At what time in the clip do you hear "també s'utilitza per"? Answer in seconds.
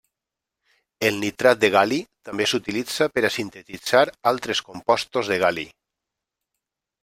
2.31-3.25